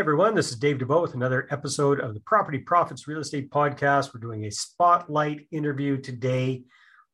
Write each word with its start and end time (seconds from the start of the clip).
everyone, 0.00 0.34
this 0.34 0.50
is 0.50 0.56
Dave 0.56 0.78
Dubeau 0.78 1.02
with 1.02 1.12
another 1.12 1.46
episode 1.50 2.00
of 2.00 2.14
the 2.14 2.20
Property 2.20 2.56
Profits 2.56 3.06
Real 3.06 3.20
Estate 3.20 3.50
Podcast. 3.50 4.14
We're 4.14 4.20
doing 4.22 4.46
a 4.46 4.50
spotlight 4.50 5.46
interview 5.50 6.00
today 6.00 6.62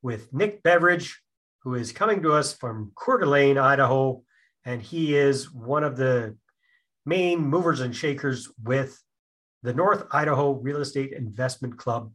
with 0.03 0.33
Nick 0.33 0.62
Beveridge, 0.62 1.21
who 1.64 1.74
is 1.74 1.91
coming 1.91 2.22
to 2.22 2.33
us 2.33 2.53
from 2.53 2.92
Coeur 2.95 3.19
d'Alene, 3.19 3.59
Idaho, 3.59 4.22
and 4.64 4.81
he 4.81 5.17
is 5.17 5.53
one 5.53 5.83
of 5.83 5.96
the 5.96 6.37
main 7.04 7.41
movers 7.41 7.81
and 7.81 7.95
shakers 7.95 8.53
with 8.63 9.03
the 9.64 9.74
North 9.74 10.06
Idaho 10.13 10.53
Real 10.53 10.81
Estate 10.81 11.13
Investment 11.13 11.77
Club 11.77 12.13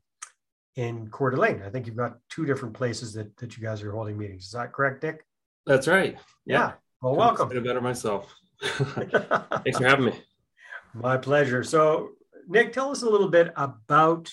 in 0.78 1.10
Coeur 1.10 1.32
d'Alene. 1.32 1.64
I 1.66 1.70
think 1.70 1.86
you've 1.86 1.98
got 1.98 2.16
two 2.30 2.46
different 2.46 2.76
places 2.76 3.12
that, 3.16 3.36
that 3.40 3.58
you 3.58 3.62
guys 3.62 3.84
are 3.84 3.92
holding 3.92 4.18
meetings. 4.18 4.46
Is 4.46 4.52
that 4.52 4.72
correct, 4.72 5.04
Nick? 5.04 5.26
That's 5.66 5.90
right. 5.90 6.16
Yeah. 6.46 6.60
yeah. 6.60 6.72
Well, 7.02 7.18
welcome. 7.18 7.52
It 7.52 7.62
better 7.62 7.82
myself. 7.82 8.34
Thanks 8.62 9.78
for 9.78 9.86
having 9.86 10.06
me. 10.06 10.14
My 10.94 11.18
pleasure. 11.18 11.64
So, 11.64 12.10
Nick, 12.48 12.74
tell 12.74 12.92
us 12.92 13.02
a 13.02 13.10
little 13.10 13.30
bit 13.30 13.52
about 13.56 14.32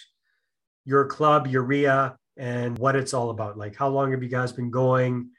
your 0.84 1.06
club, 1.06 1.46
REIA, 1.50 2.16
and 2.36 2.78
what 2.78 2.96
it's 2.96 3.14
all 3.14 3.30
about. 3.30 3.58
Like, 3.58 3.76
how 3.76 3.88
long 3.88 4.12
have 4.12 4.22
you 4.22 4.28
guys 4.28 4.52
been 4.52 4.70
going? 4.70 5.30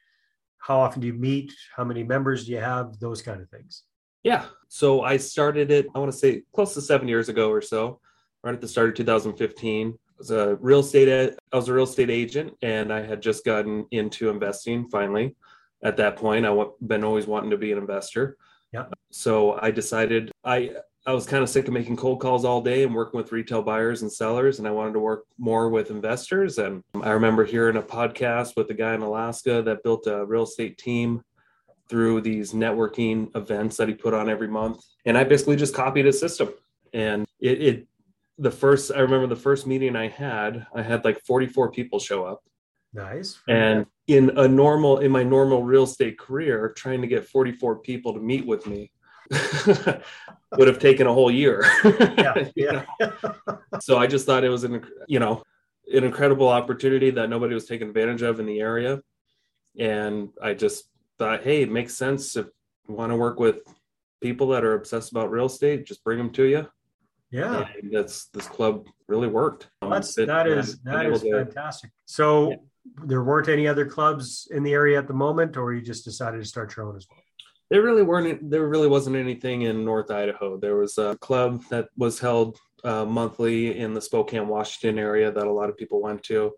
How 0.60 0.80
often 0.80 1.02
do 1.02 1.08
you 1.08 1.14
meet? 1.14 1.54
How 1.76 1.84
many 1.84 2.04
members 2.04 2.46
do 2.46 2.52
you 2.52 2.60
have? 2.60 3.00
Those 3.00 3.22
kind 3.22 3.42
of 3.42 3.50
things. 3.50 3.84
Yeah. 4.24 4.46
So 4.68 5.02
I 5.02 5.18
started 5.18 5.72
it, 5.72 5.88
I 5.96 6.00
want 6.00 6.12
to 6.12 6.18
say 6.18 6.44
close 6.54 6.74
to 6.74 6.82
seven 6.82 7.08
years 7.08 7.30
ago 7.30 7.50
or 7.50 7.62
so, 7.62 8.02
right 8.44 8.54
at 8.54 8.62
the 8.62 8.68
start 8.68 8.90
of 8.90 8.96
2015. 8.96 9.88
I 9.88 9.94
was 10.18 10.32
a 10.32 10.56
real 10.56 10.82
estate, 10.82 11.34
I 11.52 11.56
was 11.56 11.70
a 11.70 11.74
real 11.74 11.86
estate 11.86 12.10
agent 12.10 12.54
and 12.62 12.92
I 12.92 13.02
had 13.02 13.22
just 13.22 13.46
gotten 13.46 13.86
into 13.92 14.30
investing 14.30 14.90
finally. 14.90 15.36
At 15.82 15.96
that 15.98 16.18
point, 16.18 16.46
I've 16.46 16.68
been 16.86 17.06
always 17.06 17.26
wanting 17.26 17.52
to 17.52 17.58
be 17.58 17.72
an 17.72 17.78
investor. 17.78 18.36
Yeah. 18.74 18.88
So 19.12 19.58
I 19.60 19.72
decided 19.72 20.32
I 20.44 20.72
I 21.10 21.12
was 21.12 21.26
kind 21.26 21.42
of 21.42 21.50
sick 21.50 21.68
of 21.68 21.74
making 21.74 21.96
cold 21.96 22.20
calls 22.20 22.46
all 22.46 22.62
day 22.62 22.84
and 22.84 22.94
working 22.94 23.18
with 23.18 23.32
retail 23.32 23.64
buyers 23.64 24.04
and 24.04 24.12
sellers, 24.14 24.60
and 24.60 24.68
I 24.68 24.72
wanted 24.72 24.94
to 24.94 25.00
work 25.00 25.26
more 25.40 25.68
with 25.68 25.90
investors. 25.90 26.60
And 26.60 26.84
I 27.02 27.10
remember 27.10 27.46
hearing 27.46 27.78
a 27.78 27.82
podcast 27.82 28.56
with 28.56 28.70
a 28.70 28.76
guy 28.76 28.94
in 28.94 29.02
Alaska 29.02 29.64
that 29.64 29.82
built 29.82 30.06
a 30.06 30.24
real 30.24 30.44
estate 30.44 30.78
team 30.78 31.24
through 31.90 32.22
these 32.22 32.54
networking 32.54 33.36
events 33.36 33.76
that 33.78 33.88
he 33.88 33.96
put 33.96 34.14
on 34.14 34.30
every 34.30 34.48
month. 34.48 34.86
And 35.04 35.18
I 35.18 35.24
basically 35.24 35.56
just 35.56 35.74
copied 35.74 36.06
his 36.06 36.20
system. 36.20 36.50
And 36.94 37.26
it, 37.40 37.60
it 37.64 37.88
the 38.38 38.52
first, 38.52 38.92
I 38.96 39.00
remember 39.00 39.26
the 39.26 39.36
first 39.36 39.66
meeting 39.66 39.96
I 39.96 40.10
had, 40.10 40.68
I 40.76 40.84
had 40.84 41.04
like 41.04 41.20
44 41.26 41.72
people 41.72 41.98
show 41.98 42.24
up. 42.24 42.44
Nice. 42.94 43.40
And 43.48 43.88
in 44.06 44.38
a 44.38 44.48
normal, 44.48 45.00
in 45.00 45.10
my 45.10 45.24
normal 45.24 45.64
real 45.64 45.86
estate 45.86 46.20
career, 46.20 46.72
trying 46.78 47.02
to 47.02 47.08
get 47.08 47.26
44 47.26 47.80
people 47.80 48.14
to 48.14 48.20
meet 48.20 48.46
with 48.46 48.68
me 48.68 48.92
would 50.58 50.68
have 50.68 50.80
taken 50.80 51.08
a 51.08 51.14
whole 51.14 51.32
year. 51.32 51.66
yeah, 51.84 52.50
yeah. 52.56 52.86
so 53.80 53.98
I 53.98 54.08
just 54.08 54.26
thought 54.26 54.44
it 54.44 54.50
was 54.50 54.64
an, 54.64 54.84
you 55.08 55.20
know, 55.20 55.44
an 55.94 56.04
incredible 56.04 56.48
opportunity 56.48 57.12
that 57.12 57.30
nobody 57.30 57.54
was 57.54 57.66
taking 57.66 57.88
advantage 57.88 58.22
of 58.22 58.40
in 58.40 58.46
the 58.46 58.60
area. 58.60 59.02
And 59.78 60.30
I 60.42 60.54
just 60.54 60.86
thought, 61.18 61.44
hey, 61.44 61.62
it 61.62 61.72
makes 61.72 61.96
sense 61.96 62.36
if 62.36 62.48
you 62.88 62.96
want 62.96 63.12
to 63.12 63.16
work 63.16 63.40
with 63.40 63.60
people 64.22 64.48
that 64.50 64.64
are 64.64 64.74
obsessed 64.74 65.12
about 65.12 65.32
real 65.32 65.46
estate, 65.46 65.86
just 65.86 66.04
bring 66.04 66.18
them 66.18 66.32
to 66.32 66.44
you. 66.44 66.68
Yeah, 67.32 67.68
and 67.80 67.92
that's 67.94 68.26
this 68.28 68.48
club 68.48 68.88
really 69.08 69.28
worked. 69.28 69.70
Um, 69.84 69.92
that's 69.92 70.18
it, 70.18 70.26
that 70.26 70.48
is 70.48 70.80
that 70.80 71.06
is 71.06 71.22
to, 71.22 71.32
fantastic. 71.32 71.92
So 72.06 72.50
yeah. 72.50 72.56
there 73.06 73.24
weren't 73.24 73.50
any 73.50 73.68
other 73.68 73.86
clubs 73.86 74.48
in 74.50 74.64
the 74.64 74.74
area 74.74 74.98
at 74.98 75.08
the 75.08 75.14
moment, 75.14 75.56
or 75.56 75.72
you 75.74 75.82
just 75.82 76.04
decided 76.06 76.40
to 76.40 76.46
start 76.46 76.76
your 76.76 76.88
own 76.88 76.96
as 76.96 77.06
well. 77.08 77.20
There 77.70 77.84
really 77.84 78.04
weren't. 78.04 78.50
There 78.50 78.68
really 78.68 78.88
wasn't 78.88 79.16
anything 79.16 79.64
in 79.64 79.86
North 79.86 80.12
Idaho. 80.12 80.58
There 80.58 80.78
was 80.78 80.98
a 80.98 81.18
club 81.18 81.64
that 81.70 81.90
was 81.98 82.20
held 82.20 82.58
uh, 82.84 83.06
monthly 83.06 83.78
in 83.78 83.94
the 83.94 84.02
Spokane, 84.02 84.48
Washington 84.48 84.98
area 84.98 85.32
that 85.32 85.48
a 85.48 85.52
lot 85.52 85.70
of 85.70 85.78
people 85.78 86.02
went 86.02 86.24
to, 86.24 86.54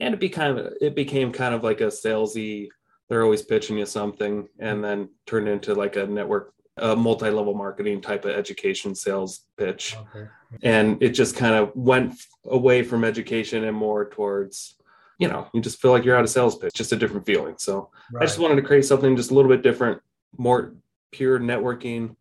and 0.00 0.14
it 0.14 0.20
became 0.20 0.58
it 0.80 0.94
became 0.94 1.32
kind 1.32 1.54
of 1.54 1.62
like 1.62 1.80
a 1.80 1.86
salesy 1.86 2.68
they're 3.08 3.22
always 3.22 3.42
pitching 3.42 3.78
you 3.78 3.86
something 3.86 4.48
and 4.58 4.82
then 4.82 5.08
turned 5.26 5.48
into 5.48 5.74
like 5.74 5.96
a 5.96 6.06
network 6.06 6.52
a 6.78 6.94
multi-level 6.94 7.54
marketing 7.54 8.02
type 8.02 8.24
of 8.26 8.32
education 8.32 8.94
sales 8.94 9.46
pitch 9.56 9.96
okay. 10.14 10.28
and 10.62 11.02
it 11.02 11.10
just 11.10 11.34
kind 11.34 11.54
of 11.54 11.74
went 11.74 12.14
away 12.46 12.82
from 12.82 13.02
education 13.02 13.64
and 13.64 13.76
more 13.76 14.10
towards 14.10 14.76
you 15.18 15.26
know 15.26 15.48
you 15.54 15.60
just 15.62 15.80
feel 15.80 15.90
like 15.90 16.04
you're 16.04 16.16
out 16.16 16.24
of 16.24 16.28
sales 16.28 16.56
pitch 16.56 16.74
just 16.74 16.92
a 16.92 16.96
different 16.96 17.24
feeling 17.24 17.54
so 17.56 17.90
right. 18.12 18.22
i 18.22 18.26
just 18.26 18.38
wanted 18.38 18.56
to 18.56 18.62
create 18.62 18.84
something 18.84 19.16
just 19.16 19.30
a 19.30 19.34
little 19.34 19.50
bit 19.50 19.62
different 19.62 20.00
more 20.38 20.74
pure 21.12 21.38
networking 21.38 22.16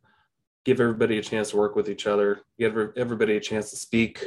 give 0.64 0.80
everybody 0.80 1.18
a 1.18 1.22
chance 1.22 1.52
to 1.52 1.58
work 1.58 1.76
with 1.76 1.90
each 1.90 2.08
other 2.08 2.42
give 2.60 2.78
everybody 2.98 3.38
a 3.38 3.40
chance 3.40 3.70
to 3.70 3.76
speak 3.76 4.26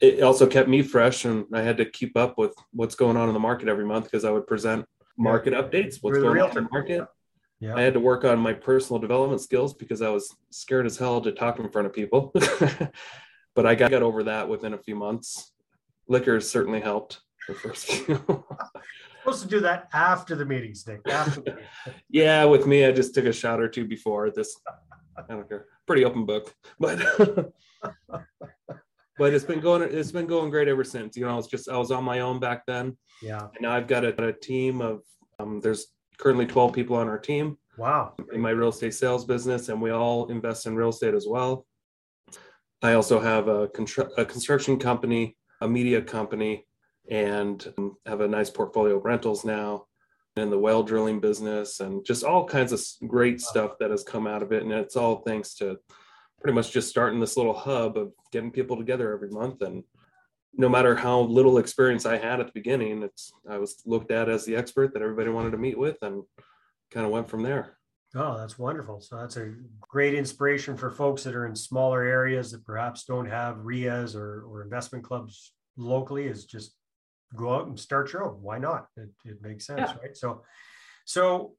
it 0.00 0.22
also 0.22 0.46
kept 0.46 0.68
me 0.68 0.82
fresh 0.82 1.24
and 1.24 1.44
i 1.52 1.60
had 1.60 1.76
to 1.76 1.84
keep 1.84 2.16
up 2.16 2.38
with 2.38 2.54
what's 2.72 2.94
going 2.94 3.16
on 3.16 3.28
in 3.28 3.34
the 3.34 3.40
market 3.40 3.68
every 3.68 3.84
month 3.84 4.04
because 4.04 4.24
i 4.24 4.30
would 4.30 4.46
present 4.46 4.84
market 5.20 5.52
updates, 5.52 5.98
what's 6.00 6.18
going 6.18 6.40
on 6.40 6.48
in 6.48 6.64
the 6.64 6.68
market. 6.70 7.06
Yeah. 7.60 7.74
I 7.74 7.82
had 7.82 7.92
to 7.92 8.00
work 8.00 8.24
on 8.24 8.38
my 8.38 8.54
personal 8.54 8.98
development 8.98 9.42
skills 9.42 9.74
because 9.74 10.00
I 10.00 10.08
was 10.08 10.34
scared 10.50 10.86
as 10.86 10.96
hell 10.96 11.20
to 11.20 11.30
talk 11.30 11.58
in 11.58 11.68
front 11.68 11.86
of 11.86 11.92
people. 11.92 12.32
but 13.54 13.66
I 13.66 13.74
got, 13.74 13.90
got 13.90 14.02
over 14.02 14.24
that 14.24 14.48
within 14.48 14.72
a 14.72 14.78
few 14.78 14.96
months. 14.96 15.52
Liquor 16.08 16.40
certainly 16.40 16.80
helped 16.80 17.20
the 17.46 17.54
first 17.54 17.86
few. 17.92 18.44
Supposed 19.20 19.42
to 19.42 19.48
do 19.48 19.60
that 19.60 19.88
after 19.92 20.34
the 20.34 20.44
meetings, 20.44 20.86
Nick. 20.86 21.00
After 21.08 21.40
the 21.40 21.58
yeah, 22.08 22.44
with 22.44 22.66
me, 22.66 22.84
I 22.84 22.92
just 22.92 23.14
took 23.14 23.26
a 23.26 23.32
shot 23.32 23.60
or 23.60 23.68
two 23.68 23.86
before 23.86 24.30
this. 24.30 24.54
I 25.16 25.22
don't 25.28 25.48
care. 25.48 25.66
Pretty 25.86 26.04
open 26.04 26.24
book, 26.24 26.54
but 26.78 26.98
but 29.20 29.34
it's 29.34 29.44
been 29.44 29.60
going 29.60 29.82
it's 29.82 30.10
been 30.10 30.26
going 30.26 30.50
great 30.50 30.66
ever 30.66 30.82
since 30.82 31.16
you 31.16 31.24
know 31.24 31.32
I 31.32 31.36
was 31.36 31.46
just 31.46 31.68
i 31.68 31.76
was 31.76 31.90
on 31.90 32.02
my 32.04 32.20
own 32.20 32.40
back 32.40 32.64
then 32.66 32.96
yeah 33.22 33.42
and 33.54 33.60
now 33.60 33.72
i've 33.72 33.86
got 33.86 34.04
a, 34.04 34.28
a 34.28 34.32
team 34.32 34.80
of 34.80 35.02
um, 35.38 35.60
there's 35.60 35.88
currently 36.18 36.46
12 36.46 36.72
people 36.72 36.96
on 36.96 37.08
our 37.08 37.18
team 37.18 37.56
wow 37.78 38.14
in 38.32 38.40
my 38.40 38.50
real 38.50 38.70
estate 38.70 38.94
sales 38.94 39.24
business 39.24 39.68
and 39.68 39.80
we 39.80 39.90
all 39.90 40.28
invest 40.30 40.66
in 40.66 40.74
real 40.74 40.88
estate 40.88 41.14
as 41.14 41.26
well 41.28 41.66
i 42.82 42.94
also 42.94 43.20
have 43.20 43.48
a, 43.48 43.68
constru- 43.68 44.10
a 44.16 44.24
construction 44.24 44.78
company 44.78 45.36
a 45.60 45.68
media 45.68 46.00
company 46.00 46.66
and 47.10 47.72
um, 47.78 47.96
have 48.06 48.20
a 48.20 48.28
nice 48.28 48.50
portfolio 48.50 48.96
of 48.96 49.04
rentals 49.04 49.44
now 49.44 49.86
in 50.36 50.48
the 50.48 50.58
well 50.58 50.82
drilling 50.82 51.20
business 51.20 51.80
and 51.80 52.04
just 52.04 52.24
all 52.24 52.44
kinds 52.46 52.72
of 52.72 52.80
great 53.08 53.40
stuff 53.40 53.76
that 53.78 53.90
has 53.90 54.04
come 54.04 54.26
out 54.26 54.42
of 54.42 54.52
it 54.52 54.62
and 54.62 54.72
it's 54.72 54.96
all 54.96 55.16
thanks 55.22 55.54
to 55.54 55.76
pretty 56.40 56.54
much 56.54 56.70
just 56.70 56.88
starting 56.88 57.20
this 57.20 57.36
little 57.36 57.52
hub 57.52 57.98
of 57.98 58.12
getting 58.32 58.50
people 58.50 58.76
together 58.76 59.12
every 59.12 59.28
month 59.28 59.60
and 59.62 59.82
no 60.54 60.68
matter 60.68 60.94
how 60.94 61.20
little 61.20 61.58
experience 61.58 62.06
I 62.06 62.16
had 62.16 62.40
at 62.40 62.46
the 62.46 62.52
beginning, 62.52 63.02
it's 63.02 63.32
I 63.48 63.58
was 63.58 63.82
looked 63.86 64.10
at 64.10 64.28
as 64.28 64.44
the 64.44 64.56
expert 64.56 64.92
that 64.92 65.02
everybody 65.02 65.30
wanted 65.30 65.52
to 65.52 65.58
meet 65.58 65.78
with 65.78 65.96
and 66.02 66.22
kind 66.90 67.06
of 67.06 67.12
went 67.12 67.28
from 67.28 67.42
there. 67.42 67.76
Oh, 68.16 68.36
that's 68.36 68.58
wonderful. 68.58 69.00
So 69.00 69.16
that's 69.16 69.36
a 69.36 69.54
great 69.80 70.14
inspiration 70.14 70.76
for 70.76 70.90
folks 70.90 71.22
that 71.22 71.36
are 71.36 71.46
in 71.46 71.54
smaller 71.54 72.02
areas 72.02 72.50
that 72.50 72.64
perhaps 72.64 73.04
don't 73.04 73.28
have 73.28 73.58
REIAs 73.58 74.16
or, 74.16 74.42
or 74.48 74.62
investment 74.62 75.04
clubs 75.04 75.52
locally 75.76 76.26
is 76.26 76.44
just 76.44 76.74
go 77.34 77.54
out 77.54 77.66
and 77.66 77.78
start 77.78 78.12
your 78.12 78.24
own. 78.24 78.42
Why 78.42 78.58
not? 78.58 78.86
It, 78.96 79.10
it 79.24 79.42
makes 79.42 79.66
sense, 79.66 79.80
yeah. 79.80 79.96
right? 80.02 80.16
So, 80.16 80.42
so 81.04 81.54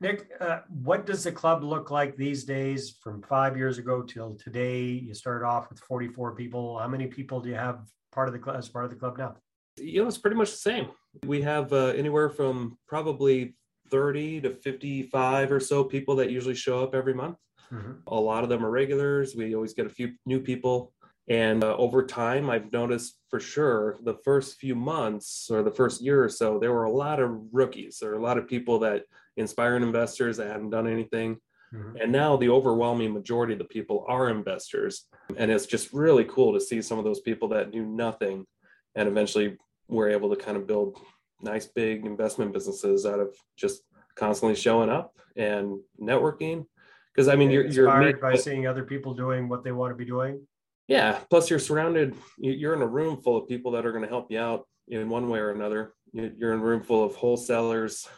Nick, 0.00 0.30
uh, 0.40 0.60
what 0.68 1.06
does 1.06 1.22
the 1.24 1.32
club 1.32 1.62
look 1.62 1.90
like 1.90 2.16
these 2.16 2.44
days 2.44 2.96
from 3.00 3.22
five 3.22 3.56
years 3.56 3.78
ago 3.78 4.02
till 4.02 4.34
today? 4.34 4.82
You 4.82 5.14
started 5.14 5.46
off 5.46 5.70
with 5.70 5.78
44 5.78 6.34
people. 6.34 6.78
How 6.78 6.88
many 6.88 7.06
people 7.06 7.40
do 7.40 7.50
you 7.50 7.54
have 7.54 7.80
part 8.10 8.28
of 8.28 8.32
the 8.32 8.40
club 8.40 8.56
as 8.56 8.68
part 8.68 8.84
of 8.84 8.90
the 8.90 8.96
club 8.96 9.16
now? 9.18 9.36
You 9.78 10.02
know, 10.02 10.08
it's 10.08 10.18
pretty 10.18 10.36
much 10.36 10.50
the 10.50 10.56
same. 10.56 10.88
We 11.24 11.40
have 11.42 11.72
uh, 11.72 11.92
anywhere 11.96 12.30
from 12.30 12.78
probably 12.88 13.54
30 13.90 14.40
to 14.40 14.50
55 14.50 15.52
or 15.52 15.60
so 15.60 15.84
people 15.84 16.16
that 16.16 16.30
usually 16.30 16.54
show 16.54 16.82
up 16.82 16.94
every 16.94 17.14
month. 17.14 17.36
Mm-hmm. 17.72 17.92
A 18.08 18.14
lot 18.14 18.42
of 18.42 18.50
them 18.50 18.64
are 18.64 18.70
regulars. 18.70 19.36
We 19.36 19.54
always 19.54 19.72
get 19.72 19.86
a 19.86 19.90
few 19.90 20.14
new 20.26 20.40
people. 20.40 20.92
And 21.28 21.62
uh, 21.62 21.76
over 21.76 22.04
time, 22.04 22.50
I've 22.50 22.72
noticed 22.72 23.18
for 23.30 23.38
sure 23.38 23.96
the 24.02 24.18
first 24.24 24.58
few 24.58 24.74
months 24.74 25.48
or 25.50 25.62
the 25.62 25.70
first 25.70 26.02
year 26.02 26.24
or 26.24 26.28
so, 26.28 26.58
there 26.58 26.72
were 26.72 26.84
a 26.84 26.90
lot 26.90 27.20
of 27.20 27.30
rookies. 27.52 27.98
There 28.00 28.10
were 28.10 28.16
a 28.16 28.22
lot 28.22 28.38
of 28.38 28.48
people 28.48 28.80
that 28.80 29.04
inspiring 29.36 29.82
investors 29.82 30.36
that 30.36 30.48
hadn't 30.48 30.70
done 30.70 30.88
anything. 30.88 31.38
Mm-hmm. 31.72 31.96
And 32.02 32.12
now 32.12 32.36
the 32.36 32.50
overwhelming 32.50 33.12
majority 33.12 33.52
of 33.52 33.58
the 33.58 33.64
people 33.64 34.04
are 34.08 34.28
investors. 34.28 35.06
And 35.36 35.50
it's 35.50 35.66
just 35.66 35.92
really 35.92 36.24
cool 36.24 36.52
to 36.52 36.60
see 36.60 36.82
some 36.82 36.98
of 36.98 37.04
those 37.04 37.20
people 37.20 37.48
that 37.48 37.70
knew 37.70 37.86
nothing 37.86 38.44
and 38.94 39.08
eventually 39.08 39.56
were 39.88 40.10
able 40.10 40.34
to 40.34 40.36
kind 40.36 40.56
of 40.56 40.66
build 40.66 40.98
nice 41.40 41.66
big 41.66 42.04
investment 42.04 42.52
businesses 42.52 43.06
out 43.06 43.20
of 43.20 43.34
just 43.56 43.82
constantly 44.16 44.54
showing 44.54 44.90
up 44.90 45.16
and 45.36 45.78
networking. 46.00 46.66
Because 47.14 47.28
I 47.28 47.36
mean, 47.36 47.50
you're 47.50 47.64
inspired 47.64 48.10
you're 48.10 48.18
by 48.18 48.36
seeing 48.36 48.66
other 48.66 48.84
people 48.84 49.14
doing 49.14 49.48
what 49.48 49.64
they 49.64 49.72
want 49.72 49.92
to 49.92 49.96
be 49.96 50.04
doing. 50.04 50.46
Yeah. 50.88 51.20
Plus, 51.30 51.48
you're 51.48 51.58
surrounded. 51.58 52.14
You're 52.38 52.74
in 52.74 52.82
a 52.82 52.86
room 52.86 53.20
full 53.20 53.36
of 53.36 53.48
people 53.48 53.72
that 53.72 53.86
are 53.86 53.92
going 53.92 54.04
to 54.04 54.10
help 54.10 54.30
you 54.30 54.38
out 54.38 54.66
in 54.88 55.08
one 55.08 55.28
way 55.28 55.38
or 55.38 55.50
another. 55.50 55.94
You're 56.12 56.52
in 56.52 56.60
a 56.60 56.64
room 56.64 56.82
full 56.82 57.04
of 57.04 57.14
wholesalers, 57.14 58.08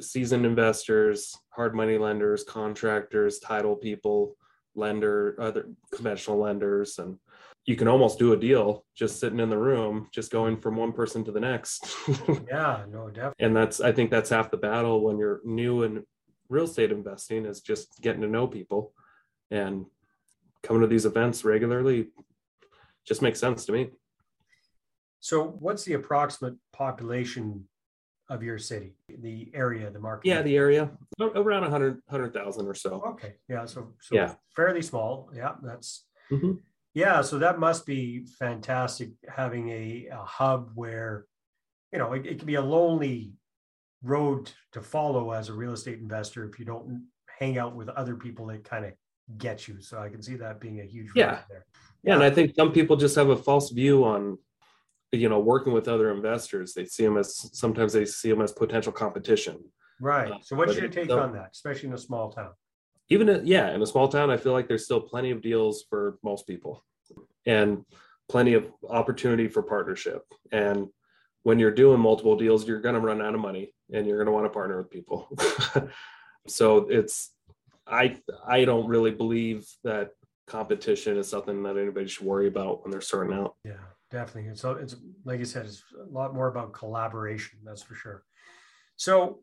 seasoned 0.00 0.46
investors, 0.46 1.36
hard 1.50 1.74
money 1.74 1.98
lenders, 1.98 2.44
contractors, 2.44 3.38
title 3.38 3.76
people, 3.76 4.36
lender, 4.74 5.36
other 5.38 5.68
conventional 5.92 6.38
lenders, 6.38 6.98
and 6.98 7.18
you 7.66 7.76
can 7.76 7.88
almost 7.88 8.18
do 8.18 8.32
a 8.32 8.36
deal 8.36 8.86
just 8.94 9.20
sitting 9.20 9.40
in 9.40 9.50
the 9.50 9.58
room, 9.58 10.08
just 10.10 10.32
going 10.32 10.56
from 10.56 10.76
one 10.76 10.92
person 10.92 11.22
to 11.24 11.32
the 11.32 11.40
next. 11.40 11.86
yeah, 12.48 12.84
no, 12.90 13.08
definitely. 13.08 13.44
And 13.44 13.54
that's 13.54 13.80
I 13.80 13.92
think 13.92 14.10
that's 14.10 14.30
half 14.30 14.50
the 14.50 14.56
battle 14.56 15.02
when 15.02 15.18
you're 15.18 15.40
new 15.44 15.82
in 15.82 16.04
real 16.48 16.64
estate 16.64 16.90
investing 16.90 17.44
is 17.44 17.60
just 17.60 18.00
getting 18.00 18.22
to 18.22 18.26
know 18.26 18.46
people 18.46 18.94
and 19.50 19.84
coming 20.62 20.82
to 20.82 20.86
these 20.88 21.06
events 21.06 21.44
regularly 21.44 22.08
just 23.06 23.22
makes 23.22 23.40
sense 23.40 23.64
to 23.66 23.72
me. 23.72 23.90
So, 25.20 25.44
what's 25.58 25.84
the 25.84 25.94
approximate 25.94 26.54
population 26.72 27.66
of 28.28 28.42
your 28.42 28.58
city, 28.58 28.94
the 29.08 29.50
area, 29.54 29.90
the 29.90 29.98
market? 29.98 30.28
Yeah, 30.28 30.42
the 30.42 30.56
area 30.56 30.90
around 31.20 31.62
100 31.62 32.02
100,000 32.06 32.66
or 32.66 32.74
so. 32.74 33.02
Okay, 33.08 33.36
yeah, 33.48 33.64
so 33.64 33.94
so 34.00 34.14
Yeah. 34.14 34.34
fairly 34.54 34.82
small. 34.82 35.30
Yeah, 35.34 35.56
that's 35.62 36.04
Mhm. 36.30 36.60
yeah. 36.94 37.22
So 37.22 37.38
that 37.38 37.58
must 37.58 37.86
be 37.86 38.26
fantastic 38.26 39.10
having 39.28 39.70
a, 39.70 40.06
a 40.12 40.24
hub 40.24 40.70
where 40.74 41.26
you 41.92 41.98
know 41.98 42.12
it, 42.12 42.26
it 42.26 42.38
can 42.38 42.46
be 42.46 42.56
a 42.56 42.62
lonely 42.62 43.32
road 44.02 44.52
to 44.72 44.80
follow 44.80 45.32
as 45.32 45.48
a 45.48 45.54
real 45.54 45.72
estate 45.72 45.98
investor 45.98 46.44
if 46.44 46.58
you 46.60 46.64
don't 46.64 47.08
hang 47.40 47.58
out 47.58 47.74
with 47.74 47.88
other 47.88 48.14
people 48.14 48.46
that 48.46 48.62
kind 48.62 48.84
of 48.84 48.92
get 49.36 49.68
you. 49.68 49.80
So 49.80 49.98
I 49.98 50.08
can 50.08 50.22
see 50.22 50.36
that 50.36 50.60
being 50.60 50.80
a 50.80 50.84
huge 50.84 51.10
Yeah. 51.14 51.42
there. 51.48 51.66
Yeah, 52.02 52.14
and 52.14 52.22
I 52.22 52.30
think 52.30 52.54
some 52.54 52.72
people 52.72 52.96
just 52.96 53.16
have 53.16 53.28
a 53.28 53.36
false 53.36 53.70
view 53.70 54.04
on, 54.04 54.38
you 55.12 55.28
know, 55.28 55.40
working 55.40 55.72
with 55.72 55.88
other 55.88 56.10
investors. 56.12 56.72
They 56.72 56.86
see 56.86 57.04
them 57.04 57.18
as 57.18 57.50
sometimes 57.58 57.92
they 57.92 58.04
see 58.04 58.30
them 58.30 58.40
as 58.40 58.52
potential 58.52 58.92
competition. 58.92 59.58
Right. 60.00 60.30
Uh, 60.32 60.38
So 60.40 60.56
what's 60.56 60.76
your 60.76 60.88
take 60.88 61.08
so- 61.10 61.18
on 61.20 61.32
that, 61.32 61.50
especially 61.52 61.88
in 61.88 61.94
a 61.94 61.98
small 61.98 62.30
town? 62.32 62.52
Even 63.10 63.28
in- 63.28 63.46
yeah, 63.46 63.74
in 63.74 63.82
a 63.82 63.86
small 63.86 64.08
town, 64.08 64.30
I 64.30 64.36
feel 64.36 64.52
like 64.52 64.68
there's 64.68 64.84
still 64.84 65.00
plenty 65.00 65.30
of 65.30 65.40
deals 65.42 65.84
for 65.88 66.18
most 66.22 66.46
people, 66.46 66.84
and 67.46 67.84
plenty 68.28 68.52
of 68.54 68.70
opportunity 68.88 69.48
for 69.48 69.62
partnership. 69.62 70.22
And 70.52 70.88
when 71.42 71.58
you're 71.58 71.70
doing 71.72 71.98
multiple 72.00 72.36
deals, 72.36 72.68
you're 72.68 72.80
going 72.80 72.94
to 72.94 73.00
run 73.00 73.22
out 73.22 73.34
of 73.34 73.40
money, 73.40 73.74
and 73.92 74.06
you're 74.06 74.18
going 74.18 74.26
to 74.26 74.32
want 74.32 74.44
to 74.44 74.50
partner 74.50 74.76
with 74.78 74.90
people. 74.90 75.28
so 76.46 76.88
it's 76.90 77.30
I 77.90 78.20
I 78.46 78.64
don't 78.64 78.86
really 78.86 79.10
believe 79.10 79.66
that 79.84 80.10
competition 80.46 81.16
is 81.16 81.28
something 81.28 81.62
that 81.62 81.76
anybody 81.76 82.08
should 82.08 82.26
worry 82.26 82.48
about 82.48 82.82
when 82.82 82.90
they're 82.90 83.00
starting 83.00 83.34
out. 83.34 83.54
Yeah, 83.64 83.74
definitely. 84.10 84.54
So 84.56 84.72
it's 84.72 84.96
like 85.24 85.38
you 85.38 85.44
said, 85.44 85.66
it's 85.66 85.82
a 85.94 86.12
lot 86.12 86.34
more 86.34 86.48
about 86.48 86.72
collaboration. 86.72 87.58
That's 87.64 87.82
for 87.82 87.94
sure. 87.94 88.24
So, 88.96 89.40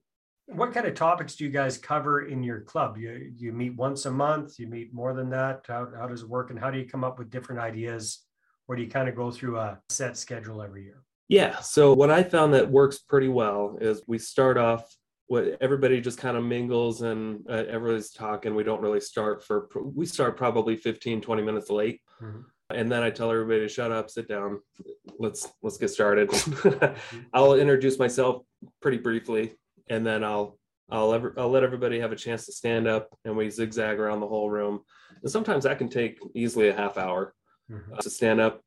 what 0.48 0.74
kind 0.74 0.86
of 0.86 0.94
topics 0.94 1.36
do 1.36 1.44
you 1.44 1.50
guys 1.50 1.78
cover 1.78 2.28
in 2.28 2.44
your 2.44 2.62
club? 2.62 2.98
You 2.98 3.32
you 3.36 3.52
meet 3.52 3.76
once 3.76 4.06
a 4.06 4.12
month. 4.12 4.60
You 4.60 4.68
meet 4.68 4.94
more 4.94 5.14
than 5.14 5.30
that. 5.30 5.66
How 5.68 5.88
how 5.98 6.08
does 6.08 6.24
it 6.24 6.30
work? 6.30 6.50
And 6.50 6.60
how 6.60 6.72
do 6.72 6.78
you 6.78 6.86
come 6.86 7.04
up 7.04 7.20
with 7.20 7.30
different 7.30 7.62
ideas? 7.62 8.20
Or 8.68 8.76
do 8.76 8.82
you 8.82 8.90
kind 8.90 9.08
of 9.08 9.16
go 9.16 9.30
through 9.30 9.60
a 9.60 9.80
set 9.90 10.18
schedule 10.18 10.62
every 10.62 10.84
year? 10.84 11.04
Yeah. 11.28 11.60
So 11.60 11.94
what 11.94 12.12
I 12.12 12.24
found 12.24 12.54
that 12.54 12.70
works 12.70 13.00
pretty 13.00 13.28
well 13.28 13.78
is 13.80 14.02
we 14.08 14.18
start 14.18 14.58
off 14.58 14.96
what 15.28 15.58
everybody 15.62 16.00
just 16.02 16.20
kind 16.20 16.38
of 16.38 16.44
mingles 16.44 17.02
and 17.02 17.44
uh, 17.50 17.64
everybody's 17.68 18.12
talking. 18.12 18.54
We 18.56 18.64
don't 18.64 18.82
really 18.82 19.02
start 19.02 19.44
for 19.44 19.68
we 19.76 20.06
start 20.06 20.38
probably 20.38 20.76
15 20.78 21.22
20 21.22 21.42
minutes 21.42 21.70
late. 21.70 22.02
Mhm. 22.22 22.44
And 22.72 22.92
then 22.92 23.04
I 23.04 23.12
tell 23.12 23.32
everybody 23.32 23.60
to 23.60 23.68
shut 23.68 23.92
up, 23.92 24.10
sit 24.10 24.28
down. 24.28 24.60
Let's 25.20 25.48
let's 25.62 25.78
get 25.78 25.90
started. 25.90 26.30
I'll 27.34 27.54
introduce 27.56 27.98
myself 28.00 28.44
pretty 28.82 28.98
briefly 28.98 29.54
and 29.90 30.06
then 30.06 30.24
I'll 30.24 30.58
I'll 30.90 31.14
ever 31.14 31.34
I'll 31.38 31.50
let 31.50 31.64
everybody 31.64 32.00
have 32.00 32.12
a 32.12 32.16
chance 32.16 32.46
to 32.46 32.52
stand 32.52 32.88
up 32.88 33.10
and 33.26 33.36
we 33.36 33.50
zigzag 33.50 34.00
around 34.00 34.20
the 34.20 34.28
whole 34.28 34.50
room. 34.50 34.82
And 35.22 35.32
sometimes 35.32 35.64
that 35.64 35.80
can 35.80 35.90
take 35.90 36.20
easily 36.36 36.70
a 36.70 36.76
half 36.76 36.98
hour 36.98 37.34
Mhm. 37.72 37.98
to 37.98 38.10
stand 38.12 38.40
up, 38.40 38.62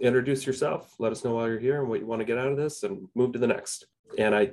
introduce 0.00 0.46
yourself, 0.46 0.94
let 0.98 1.12
us 1.12 1.24
know 1.24 1.34
why 1.34 1.46
you're 1.48 1.58
here 1.58 1.78
and 1.80 1.90
what 1.90 2.00
you 2.00 2.06
want 2.06 2.20
to 2.20 2.24
get 2.24 2.38
out 2.38 2.50
of 2.50 2.56
this, 2.56 2.84
and 2.84 3.06
move 3.14 3.32
to 3.34 3.38
the 3.38 3.46
next. 3.46 3.86
And 4.16 4.34
I, 4.34 4.52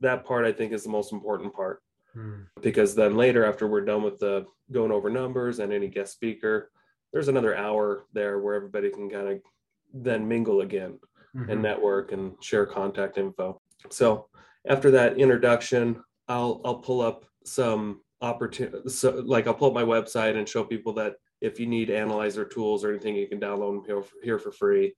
that 0.00 0.24
part 0.24 0.44
I 0.44 0.52
think 0.52 0.72
is 0.72 0.82
the 0.82 0.90
most 0.90 1.12
important 1.12 1.54
part 1.54 1.82
Mhm. 2.16 2.46
because 2.60 2.94
then 2.94 3.16
later 3.16 3.44
after 3.44 3.66
we're 3.68 3.84
done 3.84 4.02
with 4.02 4.18
the 4.18 4.46
going 4.72 4.90
over 4.90 5.10
numbers 5.10 5.58
and 5.60 5.72
any 5.72 5.88
guest 5.88 6.12
speaker, 6.12 6.70
there's 7.12 7.28
another 7.28 7.54
hour 7.56 8.06
there 8.12 8.38
where 8.40 8.54
everybody 8.54 8.90
can 8.90 9.08
kind 9.08 9.28
of 9.28 9.40
then 9.92 10.26
mingle 10.26 10.60
again 10.62 10.98
and 11.34 11.48
Mhm. 11.48 11.60
network 11.60 12.12
and 12.12 12.42
share 12.42 12.66
contact 12.66 13.18
info. 13.18 13.60
So 13.90 14.28
after 14.66 14.90
that 14.92 15.18
introduction, 15.18 16.02
I'll 16.28 16.60
I'll 16.64 16.78
pull 16.78 17.00
up 17.00 17.26
some 17.44 18.02
opportunity. 18.20 18.88
So 18.88 19.10
like 19.24 19.46
I'll 19.46 19.54
pull 19.54 19.68
up 19.68 19.74
my 19.74 19.84
website 19.84 20.36
and 20.36 20.48
show 20.48 20.64
people 20.64 20.92
that 20.94 21.16
if 21.40 21.58
you 21.58 21.66
need 21.66 21.90
analyzer 21.90 22.44
tools 22.44 22.84
or 22.84 22.90
anything, 22.90 23.16
you 23.16 23.26
can 23.28 23.40
download 23.40 23.76
them 23.76 23.84
here, 23.86 24.04
here 24.22 24.38
for 24.38 24.52
free. 24.52 24.94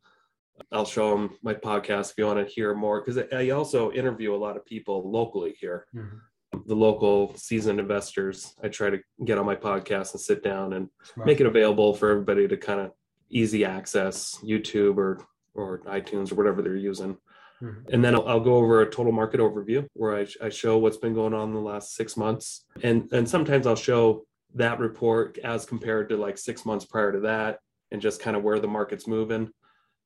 I'll 0.70 0.84
show 0.86 1.10
them 1.10 1.36
my 1.42 1.54
podcast 1.54 2.12
if 2.12 2.18
you 2.18 2.26
want 2.26 2.46
to 2.46 2.52
hear 2.52 2.74
more 2.74 3.00
because 3.02 3.22
I 3.32 3.50
also 3.50 3.90
interview 3.92 4.34
a 4.34 4.36
lot 4.36 4.56
of 4.56 4.64
people 4.64 5.10
locally 5.10 5.54
here, 5.60 5.86
Mhm. 5.94 6.20
the 6.66 6.74
local 6.76 7.34
seasoned 7.36 7.80
investors. 7.80 8.54
I 8.62 8.68
try 8.68 8.90
to 8.90 9.00
get 9.24 9.38
on 9.38 9.46
my 9.46 9.56
podcast 9.56 10.12
and 10.12 10.20
sit 10.20 10.42
down 10.42 10.72
and 10.74 10.88
Smart. 11.02 11.26
make 11.26 11.40
it 11.40 11.46
available 11.46 11.94
for 11.94 12.10
everybody 12.10 12.46
to 12.48 12.56
kind 12.56 12.80
of 12.80 12.92
easy 13.30 13.64
access 13.64 14.38
YouTube 14.42 14.96
or 14.96 15.18
or 15.54 15.80
iTunes 15.80 16.32
or 16.32 16.36
whatever 16.36 16.62
they're 16.62 16.76
using. 16.76 17.18
Mhm. 17.60 17.84
And 17.92 18.02
then 18.02 18.14
I'll, 18.14 18.26
I'll 18.26 18.40
go 18.40 18.54
over 18.54 18.80
a 18.80 18.90
total 18.90 19.12
market 19.12 19.38
overview 19.38 19.86
where 19.92 20.16
I, 20.16 20.26
I 20.40 20.48
show 20.48 20.78
what's 20.78 20.96
been 20.96 21.12
going 21.12 21.34
on 21.34 21.48
in 21.50 21.54
the 21.54 21.60
last 21.60 21.94
six 21.94 22.16
months. 22.16 22.64
And, 22.82 23.12
and 23.12 23.28
sometimes 23.28 23.66
I'll 23.66 23.76
show 23.76 24.24
that 24.54 24.78
report 24.78 25.36
as 25.44 25.66
compared 25.66 26.08
to 26.08 26.16
like 26.16 26.38
six 26.38 26.64
months 26.64 26.86
prior 26.86 27.12
to 27.12 27.20
that 27.20 27.58
and 27.90 28.00
just 28.00 28.18
kind 28.22 28.34
of 28.34 28.42
where 28.42 28.58
the 28.60 28.66
market's 28.68 29.06
moving 29.06 29.50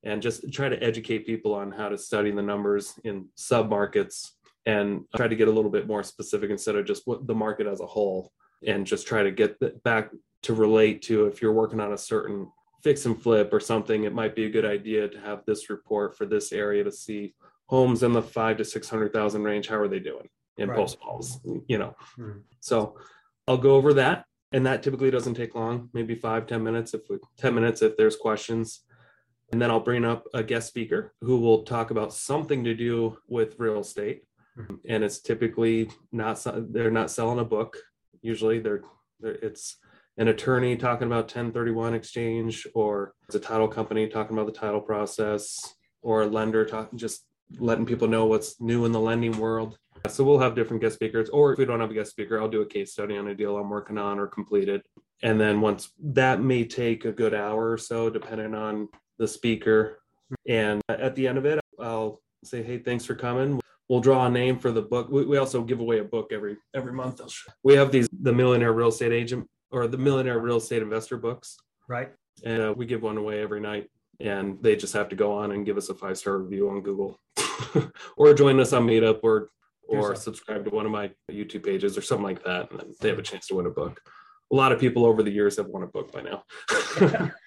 and 0.07 0.23
just 0.23 0.51
try 0.53 0.69
to 0.69 0.81
educate 0.83 1.27
people 1.27 1.53
on 1.53 1.73
how 1.73 1.89
to 1.89 1.99
study 1.99 2.31
the 2.31 2.41
numbers 2.43 2.95
in 3.03 3.27
sub 3.35 3.69
markets 3.69 4.37
and 4.65 5.05
try 5.17 5.27
to 5.27 5.35
get 5.35 5.49
a 5.49 5.51
little 5.51 5.71
bit 5.71 5.87
more 5.89 6.03
specific 6.05 6.49
instead 6.49 6.77
of 6.77 6.87
just 6.87 7.03
what 7.07 7.27
the 7.27 7.35
market 7.35 7.67
as 7.67 7.81
a 7.81 7.87
whole 7.87 8.33
and 8.67 8.87
just 8.87 9.07
try 9.07 9.25
to 9.25 9.33
get 9.33 9.59
back 9.83 10.11
to 10.43 10.55
relate 10.55 11.03
to 11.03 11.27
if 11.27 11.43
you're 11.43 11.53
working 11.53 11.81
on 11.81 11.93
a 11.93 11.99
certain 11.99 12.49
fix 12.85 13.05
and 13.05 13.21
flip 13.21 13.53
or 13.53 13.59
something, 13.59 14.05
it 14.05 14.15
might 14.15 14.37
be 14.37 14.45
a 14.45 14.51
good 14.51 14.65
idea 14.65 15.09
to 15.09 15.19
have 15.21 15.45
this 15.45 15.69
report 15.71 16.17
for 16.17 16.25
this 16.25 16.53
area 16.53 16.85
to 16.85 16.93
see 16.93 17.35
homes 17.67 18.05
in 18.05 18.13
the 18.13 18.23
five 18.23 18.57
to 18.57 18.65
six 18.65 18.89
hundred 18.89 19.13
thousand 19.13 19.43
range. 19.43 19.67
How 19.69 19.77
are 19.77 19.89
they 19.89 19.99
doing 19.99 20.29
in 20.57 20.69
Right. 20.69 20.77
Post 20.79 21.01
Falls? 21.01 21.41
You 21.67 21.79
know, 21.79 21.97
Mhm. 22.17 22.43
so 22.61 22.97
I'll 23.49 23.59
go 23.59 23.75
over 23.75 23.93
that, 23.95 24.25
and 24.53 24.65
that 24.67 24.85
typically 24.85 25.11
doesn't 25.11 25.35
take 25.35 25.57
long, 25.57 25.91
maybe 25.93 26.15
five 26.15 26.47
ten 26.47 26.63
minutes 26.63 26.95
if 26.95 27.03
we, 27.11 27.19
ten 27.37 27.57
minutes 27.57 27.83
if 27.83 27.97
there's 27.97 28.15
questions. 28.17 28.85
And 29.53 29.63
then 29.63 29.71
I'll 29.71 29.81
bring 29.81 30.05
up 30.05 30.27
a 30.35 30.43
guest 30.43 30.69
speaker 30.69 31.15
who 31.21 31.39
will 31.39 31.63
talk 31.63 31.91
about 31.91 32.13
something 32.13 32.65
to 32.65 32.75
do 32.75 33.19
with 33.29 33.59
real 33.59 33.81
estate. 33.81 34.25
Mhm. 34.59 34.81
And 34.89 35.05
it's 35.05 35.21
typically 35.21 35.91
not 36.13 36.45
they're 36.73 36.91
not 36.91 37.11
selling 37.11 37.39
a 37.39 37.45
book. 37.45 37.77
Usually 38.23 38.59
they're, 38.59 38.83
they're 39.21 39.35
it's 39.35 39.77
an 40.19 40.29
attorney 40.29 40.77
talking 40.77 41.07
about 41.07 41.25
1031 41.25 41.95
exchange 41.95 42.67
or 42.75 43.13
it's 43.27 43.35
a 43.35 43.41
title 43.41 43.69
company 43.69 44.09
talking 44.09 44.37
about 44.37 44.47
the 44.47 44.59
title 44.59 44.81
process 44.81 45.75
or 46.03 46.23
a 46.23 46.27
lender 46.27 46.65
talking 46.65 46.99
just 46.99 47.27
letting 47.59 47.87
people 47.87 48.09
know 48.09 48.27
what's 48.27 48.61
new 48.61 48.85
in 48.85 48.93
the 48.93 49.01
lending 49.01 49.37
world 49.39 49.79
so 50.09 50.25
we'll 50.25 50.39
have 50.39 50.55
different 50.55 50.83
guest 50.83 50.95
speakers 50.95 51.29
or 51.31 51.53
if 51.53 51.59
we 51.59 51.65
don't 51.65 51.81
have 51.81 51.91
a 51.91 51.95
guest 51.95 52.11
speaker 52.11 52.41
i'll 52.41 52.49
do 52.49 52.63
a 52.63 52.67
case 52.67 52.93
study 52.93 53.17
on 53.17 53.29
a 53.29 53.35
deal 53.35 53.57
i'm 53.57 53.71
working 53.71 53.99
on 53.99 54.19
or 54.19 54.27
completed 54.27 54.83
and 55.23 55.41
then 55.41 55.61
once 55.61 55.91
that 56.03 56.41
may 56.41 56.65
take 56.65 57.05
a 57.05 57.13
good 57.13 57.35
hour 57.35 57.71
or 57.71 57.79
so 57.79 58.09
depending 58.11 58.55
on 58.55 58.89
the 59.19 59.29
speaker. 59.29 59.99
And 60.49 60.83
at 60.89 61.15
the 61.15 61.29
end 61.29 61.39
of 61.39 61.47
it 61.47 61.61
i'll 61.81 62.21
say 62.45 62.63
hey 62.63 62.79
thanks 62.79 63.05
for 63.05 63.15
coming. 63.15 63.61
We'll 63.89 64.01
draw 64.01 64.27
a 64.27 64.31
name 64.31 64.59
for 64.59 64.73
the 64.73 64.83
book. 64.83 65.09
We, 65.11 65.25
we 65.25 65.37
also 65.37 65.63
give 65.63 65.79
away 65.79 66.01
a 66.01 66.05
book 66.05 66.33
every 66.33 66.57
every 66.75 66.93
month. 66.93 67.21
We 67.63 67.75
have 67.75 67.93
these 67.93 68.09
the 68.23 68.33
millionaire 68.33 68.73
real 68.73 68.89
estate 68.89 69.13
agent 69.13 69.49
or 69.71 69.87
the 69.87 69.99
millionaire 69.99 70.39
real 70.39 70.57
estate 70.57 70.83
investor 70.83 71.17
books. 71.17 71.57
Right. 71.89 72.11
and 72.45 72.63
uh, 72.63 72.75
we 72.77 72.85
give 72.85 73.03
one 73.03 73.17
away 73.17 73.41
every 73.41 73.61
night 73.61 73.89
and 74.19 74.61
they 74.61 74.75
just 74.75 74.93
have 74.93 75.09
to 75.11 75.17
go 75.17 75.33
on 75.33 75.53
and 75.53 75.65
give 75.65 75.77
us 75.77 75.89
a 75.89 75.95
five 75.95 76.19
star 76.19 76.39
review 76.39 76.69
on 76.71 76.83
google. 76.83 77.21
Or 78.17 78.35
join 78.35 78.61
us 78.61 78.73
on 78.73 78.87
meetup 78.87 79.21
or 79.23 79.51
or 79.89 80.15
subscribe 80.17 80.65
to 80.65 80.71
one 80.71 80.85
of 80.85 80.91
my 80.91 81.13
youtube 81.31 81.65
pages 81.65 81.97
or 81.97 82.03
something 82.03 82.25
like 82.25 82.43
that 82.43 82.71
and 82.71 82.81
then 82.81 82.93
they 83.01 83.09
have 83.09 83.21
a 83.21 83.23
chance 83.23 83.47
to 83.47 83.55
win 83.55 83.67
a 83.67 83.71
book. 83.71 84.01
A 84.53 84.55
lot 84.55 84.73
of 84.73 84.81
people 84.81 85.05
over 85.07 85.23
the 85.23 85.31
years 85.31 85.57
have 85.57 85.67
won 85.67 85.83
a 85.83 85.87
book 85.87 86.13
by 86.13 86.23
now. 86.23 86.45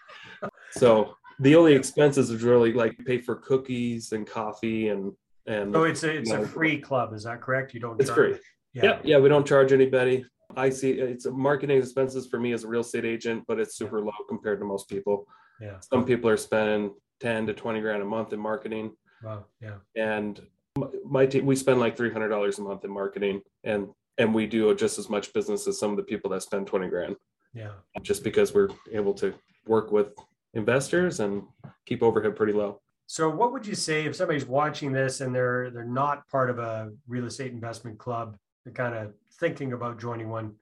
So 0.71 1.15
the 1.39 1.55
only 1.55 1.73
expenses 1.73 2.29
is 2.29 2.43
really 2.43 2.73
like 2.73 2.97
pay 3.05 3.17
for 3.17 3.35
cookies 3.35 4.11
and 4.11 4.27
coffee 4.27 4.89
and 4.89 5.13
and 5.47 5.73
So 5.73 5.83
it's 5.85 6.03
a 6.03 6.15
it's 6.17 6.31
a 6.31 6.45
free 6.45 6.79
club, 6.79 7.13
is 7.13 7.23
that 7.23 7.41
correct? 7.41 7.73
You 7.73 7.79
don't 7.79 7.99
it's 7.99 8.09
charge- 8.09 8.33
free 8.35 8.39
Yeah. 8.73 8.83
yeah 8.83 8.99
yeah 9.03 9.17
we 9.19 9.29
don't 9.29 9.47
charge 9.47 9.71
anybody 9.73 10.25
i 10.57 10.69
see 10.69 10.91
it's 10.91 11.25
marketing 11.27 11.77
expenses 11.77 12.27
for 12.27 12.39
me 12.39 12.53
as 12.53 12.63
a 12.63 12.67
real 12.67 12.81
estate 12.81 13.05
agent 13.05 13.43
but 13.47 13.59
it's 13.59 13.75
super 13.75 13.99
low 14.01 14.11
compared 14.27 14.59
to 14.59 14.65
most 14.65 14.89
people 14.89 15.25
Yeah. 15.61 15.79
some 15.91 16.05
people 16.05 16.27
are 16.29 16.37
spending 16.37 16.93
10 17.19 17.47
to 17.47 17.53
20 17.53 17.81
grand 17.81 18.01
a 18.01 18.05
month 18.05 18.33
in 18.33 18.39
marketing 18.39 18.91
Wow. 19.23 19.45
Yeah. 19.61 19.77
and 19.95 20.39
m- 20.77 20.91
my 21.05 21.25
team 21.27 21.45
we 21.45 21.55
spend 21.55 21.79
like 21.79 21.95
$300 21.97 22.57
a 22.57 22.61
month 22.61 22.83
in 22.85 22.91
marketing 22.91 23.41
and 23.63 23.89
and 24.17 24.33
we 24.33 24.45
do 24.47 24.73
just 24.75 24.97
as 24.99 25.07
much 25.09 25.33
business 25.33 25.67
as 25.67 25.79
some 25.79 25.91
of 25.91 25.97
the 25.97 26.03
people 26.11 26.29
that 26.31 26.41
spend 26.43 26.65
20 26.67 26.87
grand 26.89 27.15
Yeah. 27.53 27.73
Just 28.01 28.23
because 28.23 28.53
we're 28.53 28.69
able 28.91 29.13
to 29.15 29.33
work 29.65 29.91
with 29.91 30.09
investors 30.53 31.19
and 31.19 31.43
keep 31.85 32.03
overhead 32.03 32.35
pretty 32.35 32.53
low. 32.53 32.81
So 33.07 33.29
what 33.29 33.51
would 33.51 33.65
you 33.65 33.75
say 33.75 34.05
if 34.05 34.15
somebody's 34.15 34.45
watching 34.45 34.91
this 34.91 35.21
and 35.21 35.33
they're 35.33 35.71
they're 35.71 35.83
not 35.83 36.27
part 36.29 36.49
of 36.49 36.59
a 36.59 36.91
real 37.07 37.25
estate 37.25 37.51
investment 37.51 37.97
club, 37.97 38.37
they're 38.63 38.73
kind 38.73 38.93
of 38.93 39.13
thinking 39.39 39.73
about 39.73 39.99
joining 39.99 40.29
one, 40.29 40.53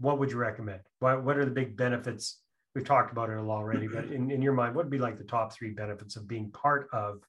what 0.00 0.18
would 0.18 0.30
you 0.30 0.38
recommend? 0.38 0.80
What 1.00 1.24
what 1.24 1.36
are 1.36 1.44
the 1.44 1.50
big 1.50 1.76
benefits? 1.76 2.38
We've 2.74 2.86
talked 2.86 3.12
about 3.12 3.28
it 3.28 3.36
a 3.36 3.42
lot 3.42 3.58
already, 3.58 3.88
but 3.88 4.06
in, 4.06 4.30
in 4.30 4.40
your 4.40 4.52
mind, 4.52 4.74
what 4.74 4.84
would 4.84 4.90
be 4.90 4.98
like 4.98 5.18
the 5.18 5.24
top 5.24 5.52
three 5.52 5.70
benefits 5.70 6.16
of 6.16 6.28
being 6.28 6.50
part 6.52 6.88
of 6.92 7.20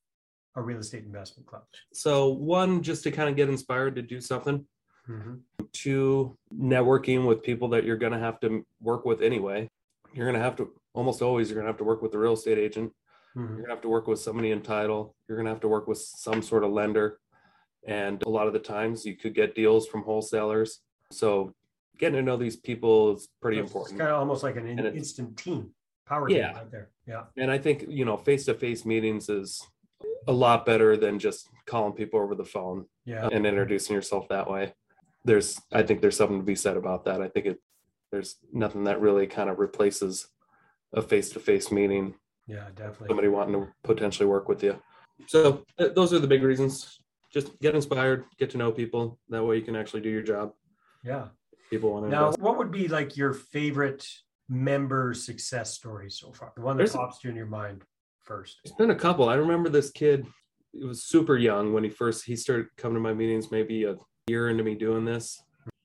a 0.56 0.62
real 0.62 0.80
estate 0.80 1.04
investment 1.04 1.48
club? 1.48 1.64
So 1.92 2.30
one, 2.30 2.84
just 2.84 3.04
to 3.04 3.12
kind 3.12 3.30
of 3.30 3.36
get 3.36 3.50
inspired 3.50 3.96
to 3.96 4.02
do 4.02 4.22
something. 4.22 4.66
Mm-hmm. 5.10 5.36
Two, 5.74 6.38
networking 6.56 7.26
with 7.26 7.42
people 7.42 7.68
that 7.70 7.84
you're 7.84 7.98
going 7.98 8.14
to 8.14 8.20
have 8.20 8.40
to 8.42 8.66
work 8.80 9.06
with 9.06 9.22
anyway. 9.22 9.70
You're 10.14 10.26
going 10.26 10.38
to 10.38 10.44
have 10.44 10.56
to 10.58 10.72
almost 10.94 11.22
always 11.22 11.50
you're 11.50 11.56
going 11.56 11.66
to 11.66 11.72
have 11.72 11.78
to 11.78 11.84
work 11.84 12.02
with 12.02 12.12
the 12.12 12.18
real 12.18 12.34
estate 12.34 12.58
agent 12.58 12.92
Mm-hmm. 13.36 13.56
You're 13.56 13.62
gonna 13.64 13.74
have 13.74 13.82
to 13.84 13.90
work 13.90 14.08
with 14.08 14.20
somebody 14.20 14.52
in 14.52 14.62
title. 14.62 15.16
You're 15.28 15.38
gonna 15.38 15.50
have 15.50 15.62
to 15.62 15.68
work 15.68 15.88
with 15.88 16.00
some 16.00 16.42
sort 16.42 16.64
of 16.64 16.72
lender, 16.72 17.20
and 17.86 18.22
a 18.24 18.30
lot 18.30 18.48
of 18.48 18.54
the 18.54 18.60
times 18.60 19.06
you 19.06 19.16
could 19.16 19.36
get 19.36 19.56
deals 19.56 19.88
from 19.88 20.04
wholesalers. 20.04 20.80
So 21.12 21.54
getting 21.98 22.16
to 22.16 22.22
know 22.22 22.38
these 22.38 22.56
people 22.56 23.16
is 23.16 23.28
pretty 23.42 23.58
so 23.58 23.64
important. 23.64 23.94
It's 23.94 24.00
kind 24.00 24.12
of 24.12 24.20
almost 24.20 24.44
like 24.44 24.56
an 24.56 24.68
in, 24.68 24.80
instant 24.80 25.38
team 25.38 25.72
power 26.08 26.30
yeah. 26.30 26.54
right 26.54 26.72
there. 26.72 26.90
Yeah. 27.08 27.24
And 27.38 27.52
I 27.52 27.58
think 27.60 27.86
you 27.88 28.06
know 28.06 28.18
face 28.18 28.46
to 28.46 28.54
face 28.56 28.86
meetings 28.86 29.30
is 29.30 29.66
a 30.28 30.34
lot 30.34 30.66
better 30.66 30.98
than 30.98 31.20
just 31.20 31.50
calling 31.66 31.94
people 31.94 32.20
over 32.20 32.36
the 32.36 32.46
phone 32.46 32.86
yeah. 33.06 33.30
and 33.32 33.46
introducing 33.46 33.96
yourself 33.96 34.28
that 34.30 34.50
way. 34.50 34.74
There's 35.24 35.62
I 35.72 35.84
think 35.84 36.02
there's 36.02 36.18
something 36.18 36.40
to 36.40 36.46
be 36.46 36.56
said 36.56 36.78
about 36.78 37.06
that. 37.06 37.22
I 37.22 37.28
think 37.28 37.46
it 37.46 37.62
there's 38.12 38.38
nothing 38.52 38.86
that 38.86 39.02
really 39.02 39.28
kind 39.28 39.52
of 39.52 39.60
replaces 39.60 40.28
a 40.94 41.02
face 41.02 41.30
to 41.32 41.40
face 41.40 41.72
meeting 41.72 42.16
yeah, 42.50 42.66
definitely. 42.76 43.10
Somebody 43.10 43.28
wanting 43.28 43.54
to 43.54 43.68
potentially 43.84 44.28
work 44.28 44.50
with 44.50 44.64
you. 44.64 44.82
So 45.28 45.64
th- 45.78 45.94
those 45.94 46.14
are 46.14 46.20
the 46.20 46.28
big 46.28 46.42
reasons. 46.42 47.00
Just 47.32 47.58
get 47.60 47.76
inspired, 47.76 48.26
get 48.40 48.50
to 48.52 48.58
know 48.58 48.72
people. 48.72 49.20
That 49.30 49.44
way 49.44 49.58
you 49.58 49.62
can 49.62 49.76
actually 49.76 50.02
do 50.02 50.10
your 50.10 50.24
job. 50.24 50.54
Yeah. 51.04 51.28
People 51.70 51.92
want 51.92 52.06
to. 52.06 52.10
Now, 52.10 52.26
invest. 52.26 52.40
what 52.40 52.58
would 52.58 52.72
be 52.72 52.88
like 52.88 53.16
your 53.16 53.34
favorite 53.34 54.04
member 54.50 55.14
success 55.14 55.76
story 55.76 56.10
so 56.10 56.32
far? 56.32 56.52
The 56.56 56.64
one 56.64 56.76
that 56.76 56.82
There's 56.82 56.94
pops 56.94 57.20
to 57.20 57.30
in 57.30 57.36
your 57.36 57.46
mind 57.46 57.84
first. 58.24 58.58
It's 58.66 58.74
been 58.74 58.90
a 58.90 58.96
couple. 58.96 59.30
I 59.30 59.36
remember 59.36 59.70
this 59.70 59.92
kid. 59.92 60.26
He 60.72 60.84
was 60.84 61.04
super 61.04 61.38
young 61.38 61.72
when 61.72 61.84
he 61.84 61.90
first 61.92 62.26
he 62.26 62.36
started 62.36 62.66
coming 62.78 62.96
to 62.96 63.00
my 63.00 63.14
meetings. 63.14 63.52
Maybe 63.52 63.84
a 63.84 63.96
year 64.28 64.50
into 64.50 64.64
me 64.64 64.74
doing 64.74 65.06
this, 65.06 65.40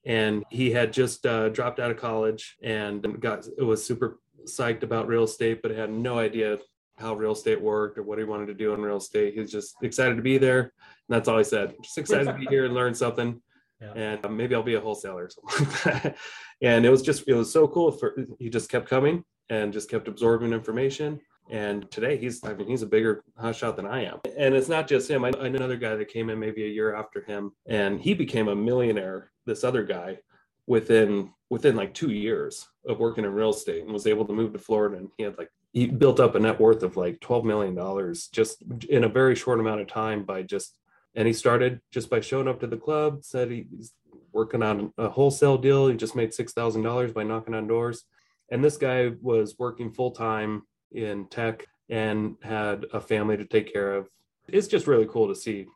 and 0.06 0.44
he 0.48 0.70
had 0.70 0.94
just 0.94 1.26
uh, 1.26 1.50
dropped 1.50 1.78
out 1.78 1.90
of 1.90 1.98
college 1.98 2.56
and 2.62 3.20
got 3.20 3.46
it 3.58 3.62
was 3.62 3.84
super 3.84 4.18
psyched 4.46 4.82
about 4.82 5.08
real 5.08 5.24
estate, 5.24 5.60
but 5.62 5.70
had 5.70 5.90
no 5.90 6.18
idea 6.18 6.58
how 6.98 7.14
real 7.14 7.32
estate 7.32 7.60
worked 7.60 7.98
or 7.98 8.02
what 8.02 8.18
he 8.18 8.24
wanted 8.24 8.46
to 8.46 8.54
do 8.54 8.72
in 8.72 8.80
real 8.80 8.98
estate. 8.98 9.34
He 9.34 9.40
was 9.40 9.50
just 9.50 9.76
excited 9.82 10.16
to 10.16 10.22
be 10.22 10.38
there. 10.38 10.60
And 10.60 10.70
that's 11.08 11.28
all 11.28 11.38
he 11.38 11.44
said. 11.44 11.74
Just 11.82 11.98
excited 11.98 12.26
to 12.26 12.34
be 12.34 12.46
here 12.46 12.64
and 12.64 12.74
learn 12.74 12.94
something. 12.94 13.40
Yeah. 13.80 13.92
And 13.94 14.24
uh, 14.24 14.28
maybe 14.28 14.54
I'll 14.54 14.62
be 14.62 14.74
a 14.74 14.80
wholesaler 14.80 15.24
or 15.24 15.30
something 15.30 15.92
like. 16.04 16.16
And 16.62 16.86
it 16.86 16.90
was 16.90 17.02
just, 17.02 17.24
it 17.26 17.34
was 17.34 17.52
so 17.52 17.66
cool. 17.66 17.90
For, 17.90 18.16
he 18.38 18.48
just 18.48 18.70
kept 18.70 18.88
coming 18.88 19.24
and 19.50 19.72
just 19.72 19.90
kept 19.90 20.08
absorbing 20.08 20.52
information. 20.52 21.20
And 21.50 21.90
today 21.90 22.16
he's, 22.16 22.42
I 22.44 22.54
mean, 22.54 22.68
he's 22.68 22.82
a 22.82 22.86
bigger 22.86 23.22
hotshot 23.38 23.76
than 23.76 23.86
I 23.86 24.04
am. 24.04 24.20
And 24.38 24.54
it's 24.54 24.68
not 24.68 24.88
just 24.88 25.10
him. 25.10 25.24
I 25.24 25.30
know 25.30 25.40
another 25.40 25.76
guy 25.76 25.96
that 25.96 26.08
came 26.08 26.30
in 26.30 26.38
maybe 26.38 26.64
a 26.64 26.68
year 26.68 26.94
after 26.94 27.22
him 27.22 27.52
and 27.66 28.00
he 28.00 28.14
became 28.14 28.48
a 28.48 28.56
millionaire, 28.56 29.30
this 29.44 29.64
other 29.64 29.82
guy 29.82 30.18
within 30.66 31.32
within 31.50 31.76
like 31.76 31.94
two 31.94 32.10
years 32.10 32.68
of 32.86 32.98
working 32.98 33.24
in 33.24 33.32
real 33.32 33.50
estate 33.50 33.84
and 33.84 33.92
was 33.92 34.06
able 34.06 34.24
to 34.24 34.32
move 34.32 34.52
to 34.52 34.58
Florida. 34.58 34.96
And 34.96 35.08
he 35.16 35.24
had 35.24 35.38
like 35.38 35.50
he 35.72 35.86
built 35.86 36.20
up 36.20 36.34
a 36.34 36.40
net 36.40 36.60
worth 36.60 36.82
of 36.82 36.96
like 36.96 37.20
twelve 37.20 37.44
million 37.44 37.74
dollars 37.74 38.28
just 38.28 38.62
in 38.88 39.04
a 39.04 39.08
very 39.08 39.34
short 39.34 39.60
amount 39.60 39.80
of 39.80 39.86
time 39.86 40.24
by 40.24 40.42
just 40.42 40.76
and 41.14 41.26
he 41.28 41.32
started 41.32 41.80
just 41.92 42.10
by 42.10 42.20
showing 42.20 42.48
up 42.48 42.60
to 42.60 42.66
the 42.66 42.76
club. 42.76 43.24
Said 43.24 43.50
he's 43.50 43.92
working 44.32 44.62
on 44.62 44.92
a 44.98 45.08
wholesale 45.08 45.58
deal. 45.58 45.88
He 45.88 45.96
just 45.96 46.16
made 46.16 46.34
six 46.34 46.52
thousand 46.52 46.82
dollars 46.82 47.12
by 47.12 47.24
knocking 47.24 47.54
on 47.54 47.66
doors. 47.66 48.04
And 48.50 48.62
this 48.62 48.76
guy 48.76 49.12
was 49.22 49.56
working 49.58 49.92
full 49.92 50.10
time 50.10 50.62
in 50.92 51.26
tech 51.28 51.66
and 51.88 52.36
had 52.42 52.86
a 52.92 53.00
family 53.00 53.36
to 53.36 53.44
take 53.44 53.72
care 53.72 53.94
of. 53.94 54.08
It's 54.48 54.68
just 54.68 54.86
really 54.86 55.06
cool 55.06 55.28
to 55.28 55.34
see 55.34 55.66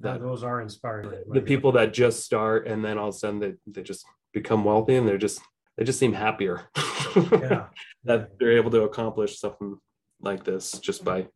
that 0.00 0.20
those 0.20 0.42
are 0.42 0.60
inspiring. 0.60 1.10
The 1.32 1.40
people 1.40 1.72
that 1.72 1.92
just 1.92 2.24
start 2.24 2.66
and 2.66 2.84
then 2.84 2.98
all 2.98 3.08
of 3.08 3.14
a 3.14 3.18
sudden 3.18 3.40
they, 3.40 3.54
they 3.66 3.82
just 3.82 4.04
become 4.32 4.64
wealthy 4.64 4.96
and 4.96 5.08
they're 5.08 5.18
just 5.18 5.40
they 5.76 5.84
just 5.84 5.98
seem 5.98 6.12
happier. 6.12 6.68
Yeah. 7.16 7.66
that 8.04 8.38
they're 8.38 8.58
able 8.58 8.70
to 8.70 8.82
accomplish 8.82 9.40
something 9.40 9.78
like 10.20 10.44
this 10.44 10.72
just 10.78 11.04
by 11.04 11.26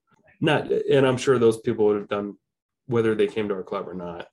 not 0.41 0.71
and 0.71 1.07
i'm 1.07 1.17
sure 1.17 1.39
those 1.39 1.61
people 1.61 1.87
would 1.87 1.97
have 1.97 2.09
done 2.09 2.35
whether 2.87 3.15
they 3.15 3.27
came 3.27 3.49
to 3.49 3.55
our 3.55 3.63
club 3.63 3.89
or 3.89 3.95
not 3.95 4.29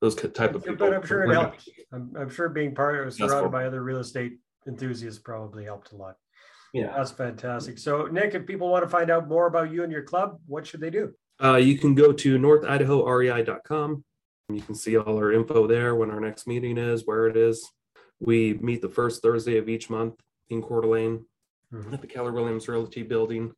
those 0.00 0.14
type 0.14 0.54
of 0.54 0.62
people 0.64 0.76
but 0.76 0.94
i'm 0.94 1.06
sure 1.06 1.24
it 1.24 1.32
helped. 1.32 1.68
I'm, 1.92 2.12
I'm, 2.16 2.28
sure 2.28 2.48
being 2.50 2.74
part 2.74 3.04
of 3.04 3.14
surrounded 3.14 3.50
by 3.50 3.64
other 3.64 3.82
real 3.82 3.98
estate 3.98 4.38
enthusiasts 4.68 5.18
probably 5.18 5.64
helped 5.64 5.92
a 5.92 5.96
lot. 5.96 6.16
Yeah. 6.74 6.92
That's 6.94 7.10
fantastic. 7.10 7.78
So 7.78 8.06
nick 8.06 8.34
if 8.34 8.46
people 8.46 8.68
want 8.68 8.84
to 8.84 8.88
find 8.88 9.10
out 9.10 9.28
more 9.28 9.46
about 9.46 9.72
you 9.72 9.82
and 9.82 9.90
your 9.90 10.02
club 10.02 10.38
what 10.46 10.66
should 10.66 10.80
they 10.80 10.90
do 10.90 11.14
uh, 11.42 11.56
you 11.56 11.78
can 11.78 11.94
go 11.94 12.12
to 12.12 12.38
northidahorei.com 12.38 14.04
you 14.48 14.62
can 14.62 14.74
see 14.74 14.96
all 14.96 15.16
our 15.16 15.32
info 15.32 15.66
there 15.66 15.96
when 15.96 16.10
our 16.10 16.20
next 16.20 16.46
meeting 16.46 16.78
is 16.78 17.06
where 17.06 17.26
it 17.26 17.36
is 17.36 17.68
we 18.20 18.54
meet 18.54 18.82
the 18.82 18.88
first 18.88 19.22
Thursday 19.22 19.58
of 19.58 19.68
each 19.68 19.90
month 19.90 20.14
in 20.48 20.62
Coeur 20.62 20.82
d'Alene 20.82 21.24
mm-hmm. 21.72 21.94
at 21.94 22.00
the 22.00 22.06
Keller 22.06 22.32
Williams 22.32 22.68
Realty 22.68 23.02
Building. 23.02 23.52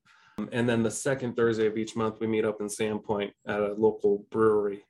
And 0.52 0.68
then 0.68 0.82
the 0.82 0.90
second 0.90 1.34
Thursday 1.34 1.66
of 1.66 1.76
each 1.76 1.96
month, 1.96 2.20
we 2.20 2.26
meet 2.26 2.44
up 2.44 2.60
in 2.60 2.68
Sandpoint 2.68 3.32
at 3.46 3.60
a 3.60 3.74
local 3.74 4.24
brewery. 4.30 4.84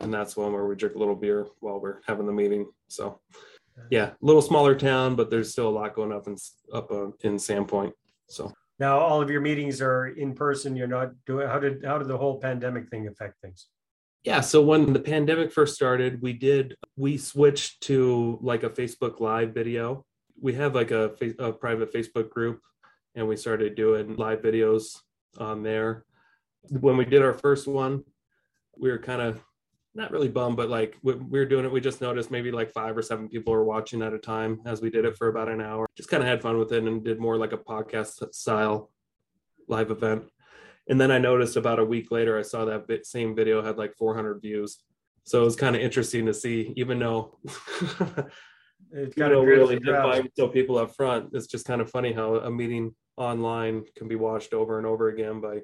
And 0.00 0.12
that's 0.12 0.36
one 0.36 0.52
where 0.52 0.66
we 0.66 0.74
drink 0.74 0.96
a 0.96 0.98
little 0.98 1.14
beer 1.14 1.46
while 1.60 1.80
we're 1.80 2.00
having 2.06 2.26
the 2.26 2.32
meeting. 2.32 2.66
So, 2.88 3.20
yeah, 3.90 4.10
a 4.10 4.16
little 4.20 4.42
smaller 4.42 4.74
town, 4.74 5.14
but 5.14 5.30
there's 5.30 5.52
still 5.52 5.68
a 5.68 5.70
lot 5.70 5.94
going 5.94 6.12
up 6.12 6.26
in, 6.26 6.36
up 6.72 6.90
uh, 6.90 7.10
in 7.20 7.36
Sandpoint. 7.36 7.92
So, 8.28 8.52
now 8.78 8.98
all 8.98 9.20
of 9.20 9.30
your 9.30 9.40
meetings 9.40 9.80
are 9.82 10.06
in 10.06 10.34
person. 10.34 10.76
You're 10.76 10.86
not 10.86 11.12
doing, 11.26 11.48
how 11.48 11.58
did, 11.58 11.84
how 11.84 11.98
did 11.98 12.08
the 12.08 12.18
whole 12.18 12.40
pandemic 12.40 12.88
thing 12.88 13.08
affect 13.08 13.40
things? 13.40 13.68
Yeah, 14.24 14.40
so 14.40 14.62
when 14.62 14.92
the 14.92 15.00
pandemic 15.00 15.52
first 15.52 15.74
started, 15.74 16.20
we 16.20 16.32
did 16.32 16.76
we 16.96 17.16
switched 17.16 17.80
to 17.82 18.38
like 18.42 18.62
a 18.62 18.70
Facebook 18.70 19.20
live 19.20 19.54
video. 19.54 20.04
We 20.40 20.54
have 20.54 20.74
like 20.74 20.90
a, 20.90 21.12
a 21.38 21.52
private 21.52 21.92
Facebook 21.92 22.30
group 22.30 22.60
and 23.14 23.26
we 23.26 23.36
started 23.36 23.74
doing 23.74 24.16
live 24.16 24.42
videos 24.42 24.98
on 25.38 25.62
there. 25.62 26.04
When 26.68 26.96
we 26.96 27.04
did 27.04 27.22
our 27.22 27.34
first 27.34 27.66
one, 27.66 28.04
we 28.76 28.90
were 28.90 28.98
kind 28.98 29.22
of 29.22 29.40
not 29.94 30.10
really 30.10 30.28
bummed, 30.28 30.56
but 30.56 30.68
like 30.68 30.96
we, 31.02 31.14
we 31.14 31.38
were 31.38 31.46
doing 31.46 31.64
it. 31.64 31.72
We 31.72 31.80
just 31.80 32.00
noticed 32.00 32.30
maybe 32.30 32.50
like 32.50 32.70
five 32.70 32.96
or 32.96 33.02
seven 33.02 33.28
people 33.28 33.52
were 33.52 33.64
watching 33.64 34.02
at 34.02 34.12
a 34.12 34.18
time 34.18 34.60
as 34.64 34.80
we 34.80 34.90
did 34.90 35.04
it 35.04 35.16
for 35.16 35.28
about 35.28 35.48
an 35.48 35.60
hour. 35.60 35.88
Just 35.96 36.08
kind 36.08 36.22
of 36.22 36.28
had 36.28 36.42
fun 36.42 36.58
with 36.58 36.72
it 36.72 36.84
and 36.84 37.04
did 37.04 37.18
more 37.18 37.36
like 37.36 37.52
a 37.52 37.58
podcast 37.58 38.34
style 38.34 38.90
live 39.66 39.90
event. 39.90 40.24
And 40.88 41.00
then 41.00 41.10
I 41.10 41.18
noticed 41.18 41.56
about 41.56 41.78
a 41.78 41.84
week 41.84 42.10
later, 42.10 42.38
I 42.38 42.42
saw 42.42 42.64
that 42.64 43.06
same 43.06 43.34
video 43.34 43.62
had 43.62 43.76
like 43.76 43.94
400 43.96 44.40
views. 44.40 44.78
So 45.24 45.42
it 45.42 45.44
was 45.44 45.56
kind 45.56 45.76
of 45.76 45.82
interesting 45.82 46.24
to 46.26 46.34
see, 46.34 46.72
even 46.76 46.98
though 46.98 47.38
it's 48.92 49.14
kind 49.14 49.32
of 49.32 49.44
really 49.44 49.76
invite 49.76 50.30
so 50.34 50.48
people 50.48 50.78
up 50.78 50.94
front. 50.94 51.30
It's 51.34 51.46
just 51.46 51.66
kind 51.66 51.82
of 51.82 51.90
funny 51.90 52.12
how 52.12 52.36
a 52.36 52.50
meeting 52.50 52.94
online 53.16 53.84
can 53.96 54.08
be 54.08 54.14
watched 54.14 54.54
over 54.54 54.78
and 54.78 54.86
over 54.86 55.08
again 55.08 55.40
by 55.40 55.60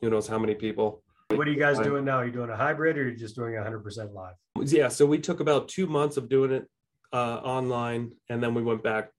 who 0.00 0.10
knows 0.10 0.28
how 0.28 0.38
many 0.38 0.54
people. 0.54 1.02
What 1.30 1.46
are 1.46 1.50
you 1.50 1.58
guys 1.58 1.78
doing 1.78 2.06
now? 2.06 2.16
Are 2.16 2.26
you 2.26 2.32
doing 2.32 2.48
a 2.48 2.56
hybrid 2.56 2.96
or 2.96 3.02
are 3.02 3.08
you 3.08 3.16
just 3.16 3.36
doing 3.36 3.52
100% 3.52 4.14
live? 4.14 4.34
Yeah, 4.62 4.88
so 4.88 5.04
we 5.04 5.18
took 5.18 5.40
about 5.40 5.68
two 5.68 5.86
months 5.86 6.16
of 6.16 6.28
doing 6.28 6.52
it 6.52 6.66
uh, 7.12 7.36
online, 7.36 8.12
and 8.30 8.42
then 8.42 8.54
we 8.54 8.62
went 8.62 8.82
back 8.82 9.10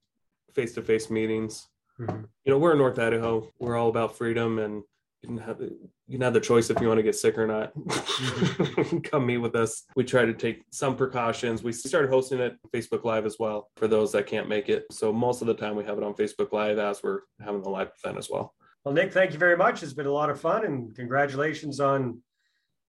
face 0.54 0.74
to 0.74 0.82
face 0.82 1.08
meetings. 1.08 1.68
Mm-hmm. 2.00 2.22
You 2.44 2.52
know, 2.52 2.58
we're 2.58 2.72
in 2.72 2.78
North 2.78 2.98
Idaho. 2.98 3.48
We're 3.60 3.76
all 3.76 3.88
about 3.88 4.16
freedom 4.16 4.58
and 4.58 4.82
you 5.22 5.28
can 5.28 5.38
have 5.38 5.60
you 5.60 5.78
can 6.12 6.22
have 6.22 6.32
the 6.32 6.40
choice 6.40 6.70
if 6.70 6.80
you 6.80 6.88
want 6.88 6.98
to 6.98 7.02
get 7.02 7.14
sick 7.14 7.36
or 7.36 7.46
not. 7.46 7.74
Mm-hmm. 7.76 8.98
Come 9.04 9.26
meet 9.26 9.36
with 9.36 9.54
us. 9.54 9.84
We 9.94 10.02
try 10.02 10.24
to 10.24 10.32
take 10.32 10.64
some 10.70 10.96
precautions. 10.96 11.62
We 11.62 11.72
started 11.72 12.10
hosting 12.10 12.40
it 12.40 12.56
Facebook 12.74 13.04
Live 13.04 13.26
as 13.26 13.36
well 13.38 13.68
for 13.76 13.86
those 13.86 14.12
that 14.12 14.26
can't 14.26 14.48
make 14.48 14.68
it. 14.68 14.86
So 14.90 15.12
most 15.12 15.42
of 15.42 15.46
the 15.46 15.54
time 15.54 15.76
we 15.76 15.84
have 15.84 15.98
it 15.98 16.04
on 16.04 16.14
Facebook 16.14 16.52
Live 16.52 16.78
as 16.78 17.02
we're 17.02 17.20
having 17.38 17.62
the 17.62 17.68
live 17.68 17.92
event 18.02 18.18
as 18.18 18.30
well. 18.30 18.54
Well, 18.84 18.94
Nick, 18.94 19.12
thank 19.12 19.32
you 19.32 19.38
very 19.38 19.56
much. 19.56 19.82
It's 19.82 19.92
been 19.92 20.06
a 20.06 20.12
lot 20.12 20.30
of 20.30 20.40
fun 20.40 20.64
and 20.64 20.94
congratulations 20.94 21.80
on 21.80 22.22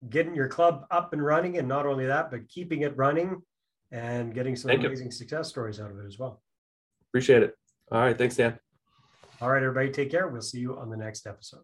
getting 0.10 0.34
your 0.34 0.48
club 0.48 0.86
up 0.90 1.14
and 1.14 1.24
running. 1.24 1.58
And 1.58 1.68
not 1.68 1.86
only 1.86 2.06
that, 2.06 2.32
but 2.32 2.48
keeping 2.48 2.82
it 2.82 2.96
running 2.96 3.42
and 3.92 4.34
getting 4.34 4.56
some 4.56 4.70
thank 4.70 4.86
amazing 4.86 5.08
you. 5.08 5.12
success 5.12 5.50
stories 5.50 5.82
out 5.82 5.92
of 5.92 6.00
it 6.00 6.06
as 6.08 6.18
well. 6.18 6.42
Appreciate 7.10 7.44
it. 7.44 7.56
All 7.92 8.00
right. 8.00 8.18
Thanks, 8.18 8.38
Dan. 8.38 8.58
All 9.42 9.50
right, 9.50 9.64
everybody, 9.64 9.90
take 9.90 10.12
care. 10.12 10.28
We'll 10.28 10.42
see 10.42 10.60
you 10.60 10.78
on 10.78 10.90
the 10.90 10.98
next 10.98 11.28
episode. 11.28 11.64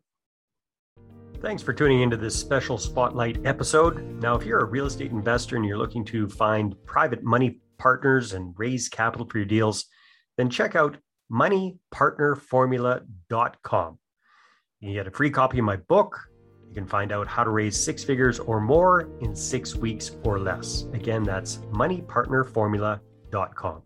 Thanks 1.39 1.61
for 1.61 1.73
tuning 1.73 2.01
into 2.01 2.17
this 2.17 2.35
special 2.35 2.79
spotlight 2.79 3.45
episode. 3.45 4.03
Now, 4.19 4.35
if 4.35 4.43
you're 4.43 4.59
a 4.59 4.65
real 4.65 4.87
estate 4.87 5.11
investor 5.11 5.55
and 5.55 5.63
you're 5.63 5.77
looking 5.77 6.03
to 6.05 6.27
find 6.27 6.75
private 6.85 7.23
money 7.23 7.61
partners 7.77 8.33
and 8.33 8.55
raise 8.57 8.89
capital 8.89 9.27
for 9.29 9.37
your 9.37 9.45
deals, 9.45 9.85
then 10.37 10.49
check 10.49 10.75
out 10.75 10.97
moneypartnerformula.com. 11.31 13.99
You 14.79 14.93
get 14.93 15.07
a 15.07 15.11
free 15.11 15.31
copy 15.31 15.57
of 15.57 15.65
my 15.65 15.77
book. 15.77 16.29
You 16.67 16.75
can 16.75 16.85
find 16.85 17.11
out 17.11 17.27
how 17.27 17.43
to 17.43 17.49
raise 17.49 17.75
six 17.75 18.03
figures 18.03 18.37
or 18.39 18.61
more 18.61 19.09
in 19.21 19.35
six 19.35 19.75
weeks 19.75 20.11
or 20.23 20.39
less. 20.39 20.83
Again, 20.93 21.23
that's 21.23 21.57
moneypartnerformula.com. 21.71 23.81